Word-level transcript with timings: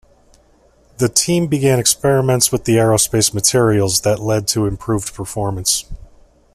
The 0.97 1.09
team 1.09 1.45
began 1.45 1.77
experiments 1.77 2.51
with 2.51 2.63
aerospace 2.65 3.35
materials 3.35 4.01
that 4.01 4.17
led 4.19 4.47
to 4.47 4.65
improved 4.65 5.13
performance. 5.13 5.85